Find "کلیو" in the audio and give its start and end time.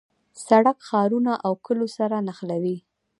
1.65-1.93